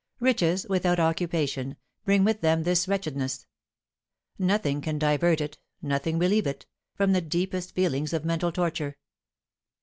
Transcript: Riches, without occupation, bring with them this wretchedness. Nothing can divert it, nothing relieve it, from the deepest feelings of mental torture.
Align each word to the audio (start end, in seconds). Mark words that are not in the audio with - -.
Riches, 0.19 0.65
without 0.67 0.99
occupation, 0.99 1.75
bring 2.05 2.23
with 2.23 2.41
them 2.41 2.63
this 2.63 2.87
wretchedness. 2.87 3.45
Nothing 4.39 4.81
can 4.81 4.97
divert 4.97 5.39
it, 5.41 5.59
nothing 5.79 6.17
relieve 6.17 6.47
it, 6.47 6.65
from 6.95 7.11
the 7.13 7.21
deepest 7.21 7.75
feelings 7.75 8.11
of 8.11 8.25
mental 8.25 8.51
torture. 8.51 8.97